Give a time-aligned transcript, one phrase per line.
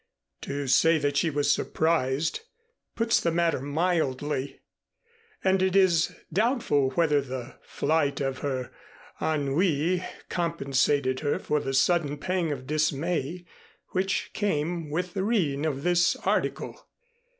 [0.41, 2.39] To say that she was surprised
[2.95, 4.61] puts the matter mildly,
[5.43, 8.71] and it is doubtful whether the flight of her
[9.21, 13.45] ennui compensated her for the sudden pang of dismay
[13.89, 16.89] which came with the reading of this article.